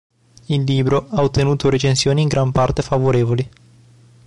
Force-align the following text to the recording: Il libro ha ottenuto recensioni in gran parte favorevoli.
Il 0.47 0.63
libro 0.63 1.09
ha 1.11 1.21
ottenuto 1.21 1.69
recensioni 1.69 2.23
in 2.23 2.27
gran 2.27 2.51
parte 2.51 2.81
favorevoli. 2.81 3.49